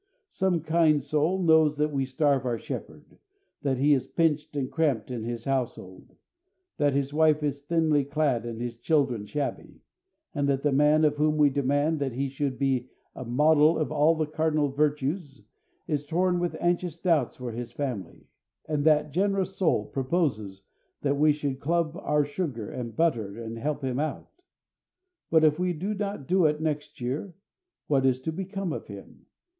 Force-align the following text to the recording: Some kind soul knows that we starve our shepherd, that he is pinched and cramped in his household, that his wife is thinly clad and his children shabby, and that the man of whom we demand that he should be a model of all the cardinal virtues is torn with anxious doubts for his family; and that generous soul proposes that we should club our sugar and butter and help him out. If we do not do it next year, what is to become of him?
Some 0.31 0.61
kind 0.61 1.03
soul 1.03 1.43
knows 1.43 1.77
that 1.77 1.91
we 1.91 2.07
starve 2.07 2.43
our 2.43 2.57
shepherd, 2.57 3.19
that 3.61 3.77
he 3.77 3.93
is 3.93 4.07
pinched 4.07 4.55
and 4.55 4.71
cramped 4.71 5.11
in 5.11 5.23
his 5.23 5.45
household, 5.45 6.15
that 6.77 6.95
his 6.95 7.13
wife 7.13 7.43
is 7.43 7.61
thinly 7.61 8.03
clad 8.03 8.43
and 8.43 8.59
his 8.59 8.75
children 8.75 9.27
shabby, 9.27 9.79
and 10.33 10.49
that 10.49 10.63
the 10.63 10.71
man 10.71 11.05
of 11.05 11.17
whom 11.17 11.37
we 11.37 11.51
demand 11.51 11.99
that 11.99 12.13
he 12.13 12.29
should 12.29 12.57
be 12.57 12.89
a 13.15 13.23
model 13.23 13.77
of 13.77 13.91
all 13.91 14.15
the 14.15 14.25
cardinal 14.25 14.69
virtues 14.69 15.43
is 15.87 16.03
torn 16.03 16.39
with 16.39 16.55
anxious 16.59 16.99
doubts 16.99 17.35
for 17.35 17.51
his 17.51 17.71
family; 17.71 18.25
and 18.67 18.83
that 18.83 19.11
generous 19.11 19.55
soul 19.55 19.85
proposes 19.85 20.63
that 21.03 21.17
we 21.17 21.31
should 21.31 21.59
club 21.59 21.95
our 22.01 22.25
sugar 22.25 22.71
and 22.71 22.95
butter 22.95 23.37
and 23.37 23.59
help 23.59 23.83
him 23.83 23.99
out. 23.99 24.31
If 25.31 25.59
we 25.59 25.73
do 25.73 25.93
not 25.93 26.25
do 26.25 26.47
it 26.47 26.59
next 26.59 27.01
year, 27.01 27.35
what 27.85 28.03
is 28.03 28.19
to 28.23 28.31
become 28.31 28.73
of 28.73 28.87
him? 28.87 29.27